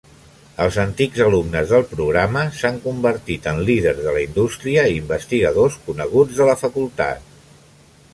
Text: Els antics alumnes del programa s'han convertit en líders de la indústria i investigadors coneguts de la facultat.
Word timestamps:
Els 0.63 0.77
antics 0.83 1.19
alumnes 1.25 1.73
del 1.73 1.83
programa 1.91 2.45
s'han 2.61 2.79
convertit 2.85 3.45
en 3.53 3.59
líders 3.67 4.01
de 4.07 4.15
la 4.15 4.23
indústria 4.23 4.87
i 4.95 4.99
investigadors 5.03 5.77
coneguts 5.91 6.41
de 6.41 6.49
la 6.49 6.57
facultat. 6.63 7.29